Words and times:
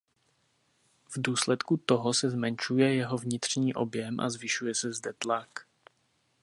V 1.15 1.21
důsledku 1.21 1.77
toho 1.77 2.13
se 2.13 2.29
zmenšuje 2.29 2.93
jeho 2.95 3.17
vnitřní 3.17 3.73
objem 3.73 4.19
a 4.19 4.29
zvyšuje 4.29 4.75
se 4.75 4.93
zde 4.93 5.13
tlak. 5.13 5.65